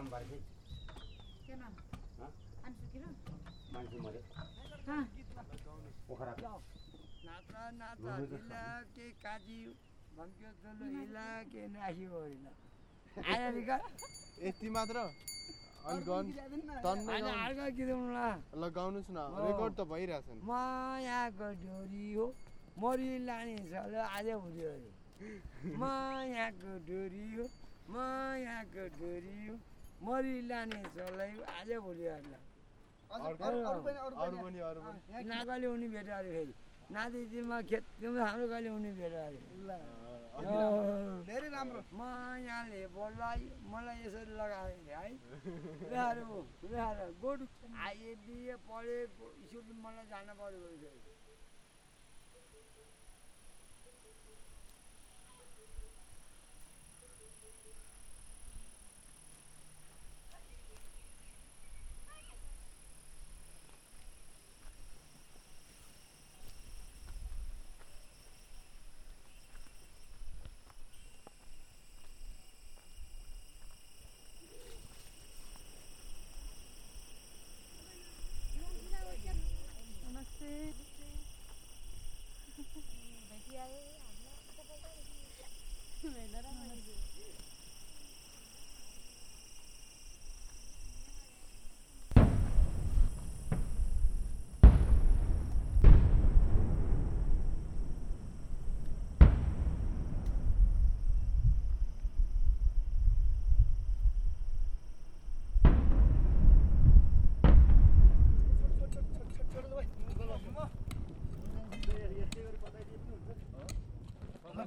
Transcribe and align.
काम 0.00 0.08
गरेको 0.12 0.36
मान्छे 3.72 3.98
मऱ्यो 4.00 4.20
नाच 7.26 7.48
नाच 7.78 7.98
हिला 8.32 8.64
के 8.96 9.06
काजी? 9.24 9.58
भन्क्यो 10.16 10.50
चलो 10.62 10.86
हिला 10.94 11.26
के? 11.52 11.66
नाखी 11.74 12.06
का 13.66 13.76
यति 14.46 14.68
मात्र? 14.76 14.98
अनि 15.84 16.02
गाउनु 16.08 16.30
तन्नै 16.84 17.12
होइन 17.12 17.24
गाउनु 17.24 17.44
अर्को 17.44 17.66
गीत 17.76 17.88
गाउनुला 17.90 18.26
ल 18.56 18.62
गाउनुहोस् 18.78 19.10
न। 19.10 19.18
रेकर्ड 19.44 19.72
त 19.76 19.80
भइरहेछ 19.92 20.26
नि। 20.30 20.40
मायाको 20.48 21.48
डोरी 21.62 22.06
हो। 22.14 22.26
मरि 22.80 23.08
लाने 23.28 23.56
छ 23.70 23.72
ल 23.92 23.94
आज 24.16 24.26
भोलि 24.42 24.62
अरे। 24.72 24.90
मायाको 25.82 26.72
डोरी 26.88 27.26
हो। 27.36 27.46
मायाको 27.94 28.84
डोरी 28.96 29.36
हो। 29.48 29.56
मरि 30.00 30.32
लाने 30.48 30.80
ल 30.96 30.98
आज 31.56 31.68
भोलि 31.84 32.04
अरे 32.06 33.60
अरू 33.70 33.80
पनि 33.84 34.60
अरू 34.70 34.80
पनि 34.80 35.24
ना 35.28 35.38
कहिले 35.44 35.66
उनी 35.66 35.88
भेट 35.94 36.08
अरे 36.18 36.30
फेरि। 36.36 36.54
नातिमा 36.94 37.56
खेत 37.70 37.84
हाम्रो 38.02 38.46
कहिले 38.52 38.70
उनी 38.70 38.90
भेट 38.98 39.14
अरे 39.26 39.40
धेरै 41.28 41.48
राम्रो। 41.54 41.80
मायाले 41.98 42.80
बोलाइ 42.96 43.40
मलाई 43.72 43.98
यसरी 44.04 44.32
लगायो 44.40 44.76
अरे 44.78 44.94
है। 45.00 45.10
कुराहरू 45.82 46.24
कुराहरू 46.60 47.06
गुड 47.22 47.40
आइए 47.86 48.14
बिए 48.24 48.54
पढेको 48.68 49.24
स्कुल 49.50 49.76
मलाई 49.84 50.06
जान 50.12 50.28
पऱ्यो 50.40 50.58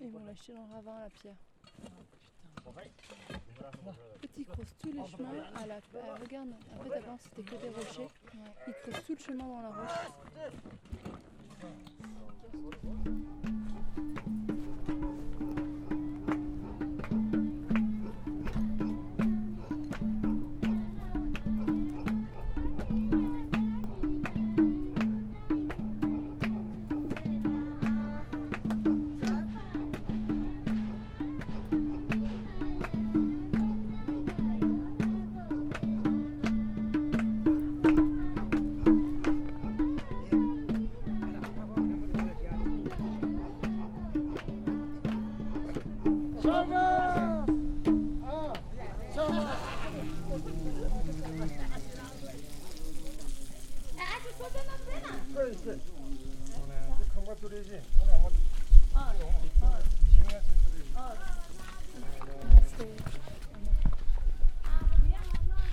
Ils 0.00 0.10
vont 0.10 0.24
lâcher 0.24 0.52
dans 0.52 0.66
le 0.66 0.74
ravin 0.74 1.00
la 1.00 1.10
pierre. 1.10 1.34
Petit, 4.20 4.40
ils 4.40 4.44
creusent 4.46 4.74
tous 4.82 4.92
les 4.92 5.06
chemins 5.06 5.42
à 5.56 5.66
la. 5.66 5.76
à- 5.76 6.14
regarde, 6.16 6.48
en 6.78 6.82
fait 6.84 6.94
avant 6.96 7.18
c'était 7.18 7.42
que 7.42 7.56
des 7.56 7.68
rochers. 7.70 8.08
Ils 8.66 8.74
creusent 8.74 9.04
tout 9.06 9.12
le 9.14 9.18
chemin 9.18 9.44
dans 9.46 9.62
la 9.62 9.68
roche. 9.68 9.90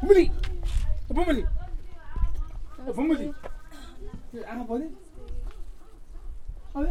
बुमली 0.00 0.24
बुमली 1.10 1.42
बुमली 2.96 3.26
आमा 4.44 4.64
पनि 4.64 4.86
अबे 6.76 6.90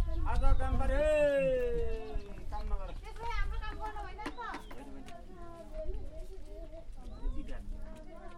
आज 0.29 0.43
काम 0.59 0.73
गरे। 0.81 1.03
काम 2.51 2.65
नगर। 2.71 2.89
त्यसो 3.01 3.21
भए 3.21 3.35
हाम्रो 3.39 3.57
काम 3.63 3.75
गर्नु 3.81 4.01
होइन 4.05 4.17
नि 4.17 4.31
त 4.37 5.51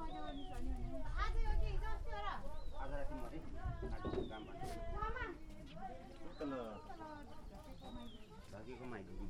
आज 0.03 1.35
हो 1.43 1.51
हो 1.83 2.91
राति 2.91 3.15
मरे 3.21 3.39
आज 3.93 4.05
काम 4.31 4.43
तल 6.39 6.51
धकेको 8.53 8.85
माइदिनु 8.91 9.25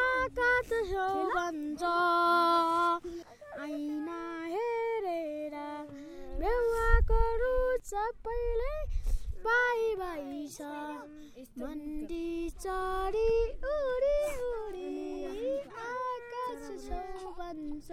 आकाश 0.00 0.70
सबैलाई 8.10 8.78
बाई 9.42 9.82
बाई 9.98 10.46
छ। 10.50 10.60
मन्दी 11.62 12.30
चढी 12.62 13.34
उडी 13.72 14.16
उडी 14.46 15.52
आकाश 15.82 16.64
छौ 16.86 17.30
बन्छ 17.38 17.88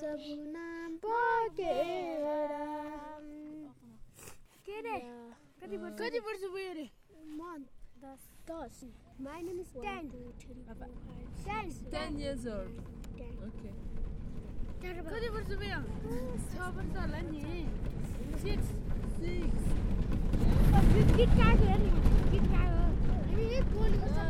सपना 0.00 0.68
बगेर 1.04 2.24
के 4.66 4.80
रे? 4.88 4.96
कति 5.60 5.76
वर्ष? 5.76 5.94
कति 6.00 6.18
वर्ष 6.28 6.42
भयो 6.56 6.72
रे? 6.80 6.86
म 7.36 7.40
दस 8.00 8.22
दस। 8.50 8.76
My 9.20 9.40
name 9.42 9.60
is 9.60 9.70
ten 9.84 10.04
ten 11.44 11.66
10 11.92 12.16
years 12.24 12.42
old. 12.56 12.72
Okay. 13.48 13.74
कति 14.80 15.28
वर्ष 15.36 15.50
भयो? 15.64 15.80
छ 16.50 16.72
वर्ष 16.76 16.96
होला 17.02 17.20
नि। 17.30 17.44
Six 18.42 18.68
Six. 19.20 19.52
Git 21.16 21.28
gang 21.36 21.60
ind. 21.72 21.84
Git 22.32 22.46
gang 22.54 22.72
ind. 22.82 23.36
Vi 23.36 23.42
er 23.42 23.50
ikke 23.50 23.70
gode, 23.76 23.94
så 23.94 24.24